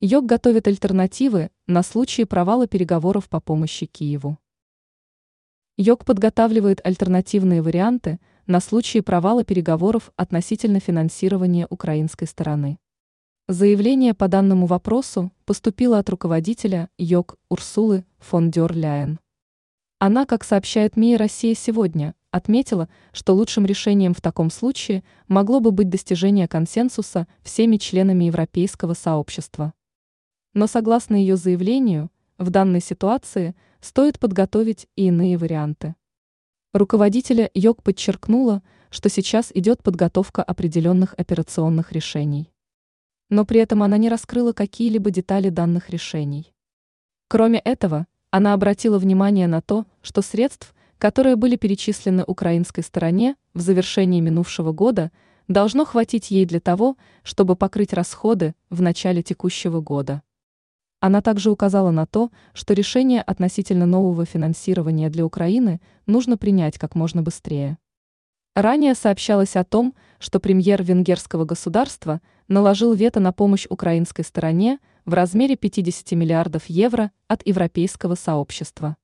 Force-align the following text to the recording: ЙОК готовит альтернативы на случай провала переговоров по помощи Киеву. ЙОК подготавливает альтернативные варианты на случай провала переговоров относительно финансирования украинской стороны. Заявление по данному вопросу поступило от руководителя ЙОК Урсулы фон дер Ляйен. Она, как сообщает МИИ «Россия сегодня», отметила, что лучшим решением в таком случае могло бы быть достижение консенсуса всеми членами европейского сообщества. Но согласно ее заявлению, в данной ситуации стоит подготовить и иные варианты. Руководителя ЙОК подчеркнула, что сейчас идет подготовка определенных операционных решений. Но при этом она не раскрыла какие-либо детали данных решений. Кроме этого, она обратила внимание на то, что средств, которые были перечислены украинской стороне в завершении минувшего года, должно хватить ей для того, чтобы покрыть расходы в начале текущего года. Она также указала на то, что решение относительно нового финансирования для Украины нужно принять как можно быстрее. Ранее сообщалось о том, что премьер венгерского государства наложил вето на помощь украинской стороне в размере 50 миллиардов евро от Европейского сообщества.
ЙОК 0.00 0.26
готовит 0.26 0.68
альтернативы 0.68 1.50
на 1.66 1.82
случай 1.82 2.24
провала 2.24 2.68
переговоров 2.68 3.28
по 3.28 3.40
помощи 3.40 3.86
Киеву. 3.86 4.38
ЙОК 5.76 6.04
подготавливает 6.04 6.80
альтернативные 6.86 7.62
варианты 7.62 8.20
на 8.46 8.60
случай 8.60 9.00
провала 9.00 9.42
переговоров 9.42 10.12
относительно 10.14 10.78
финансирования 10.78 11.66
украинской 11.68 12.26
стороны. 12.26 12.78
Заявление 13.48 14.14
по 14.14 14.28
данному 14.28 14.66
вопросу 14.66 15.32
поступило 15.44 15.98
от 15.98 16.08
руководителя 16.10 16.90
ЙОК 16.96 17.36
Урсулы 17.48 18.04
фон 18.20 18.52
дер 18.52 18.72
Ляйен. 18.72 19.18
Она, 19.98 20.26
как 20.26 20.44
сообщает 20.44 20.96
МИИ 20.96 21.16
«Россия 21.16 21.56
сегодня», 21.56 22.14
отметила, 22.30 22.88
что 23.10 23.34
лучшим 23.34 23.66
решением 23.66 24.14
в 24.14 24.20
таком 24.20 24.52
случае 24.52 25.02
могло 25.26 25.58
бы 25.58 25.72
быть 25.72 25.88
достижение 25.88 26.46
консенсуса 26.46 27.26
всеми 27.42 27.78
членами 27.78 28.26
европейского 28.26 28.94
сообщества. 28.94 29.72
Но 30.58 30.66
согласно 30.66 31.14
ее 31.14 31.36
заявлению, 31.36 32.10
в 32.36 32.50
данной 32.50 32.80
ситуации 32.80 33.54
стоит 33.80 34.18
подготовить 34.18 34.88
и 34.96 35.06
иные 35.06 35.38
варианты. 35.38 35.94
Руководителя 36.72 37.48
ЙОК 37.54 37.84
подчеркнула, 37.84 38.64
что 38.90 39.08
сейчас 39.08 39.52
идет 39.54 39.84
подготовка 39.84 40.42
определенных 40.42 41.14
операционных 41.16 41.92
решений. 41.92 42.50
Но 43.30 43.44
при 43.44 43.60
этом 43.60 43.84
она 43.84 43.98
не 43.98 44.08
раскрыла 44.08 44.52
какие-либо 44.52 45.12
детали 45.12 45.48
данных 45.48 45.90
решений. 45.90 46.52
Кроме 47.28 47.60
этого, 47.60 48.08
она 48.32 48.52
обратила 48.52 48.98
внимание 48.98 49.46
на 49.46 49.62
то, 49.62 49.86
что 50.02 50.22
средств, 50.22 50.74
которые 50.98 51.36
были 51.36 51.54
перечислены 51.54 52.24
украинской 52.26 52.82
стороне 52.82 53.36
в 53.54 53.60
завершении 53.60 54.20
минувшего 54.20 54.72
года, 54.72 55.12
должно 55.46 55.84
хватить 55.84 56.32
ей 56.32 56.46
для 56.46 56.58
того, 56.58 56.96
чтобы 57.22 57.54
покрыть 57.54 57.92
расходы 57.92 58.56
в 58.70 58.82
начале 58.82 59.22
текущего 59.22 59.80
года. 59.80 60.20
Она 61.00 61.22
также 61.22 61.50
указала 61.50 61.92
на 61.92 62.06
то, 62.06 62.30
что 62.52 62.74
решение 62.74 63.22
относительно 63.22 63.86
нового 63.86 64.24
финансирования 64.24 65.10
для 65.10 65.24
Украины 65.24 65.80
нужно 66.06 66.36
принять 66.36 66.78
как 66.78 66.96
можно 66.96 67.22
быстрее. 67.22 67.78
Ранее 68.56 68.96
сообщалось 68.96 69.54
о 69.54 69.62
том, 69.62 69.94
что 70.18 70.40
премьер 70.40 70.82
венгерского 70.82 71.44
государства 71.44 72.20
наложил 72.48 72.92
вето 72.94 73.20
на 73.20 73.32
помощь 73.32 73.66
украинской 73.70 74.22
стороне 74.22 74.80
в 75.04 75.14
размере 75.14 75.54
50 75.54 76.10
миллиардов 76.12 76.66
евро 76.66 77.12
от 77.28 77.46
Европейского 77.46 78.16
сообщества. 78.16 78.96